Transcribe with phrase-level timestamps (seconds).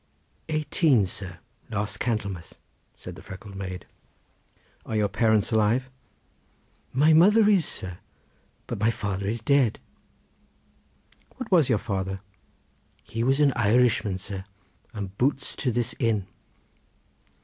[0.49, 1.37] "Eighteen, sir,
[1.69, 2.57] last Candlemas,"
[2.95, 3.85] said the freckled maid.
[4.83, 5.91] "Are your parents alive?"
[6.91, 7.99] "My mother is, sir,
[8.65, 9.77] but my father is dead."
[11.35, 12.19] "What was your father?"
[13.03, 14.45] "He was an Irishman, sir!
[14.91, 16.25] and boots to this inn."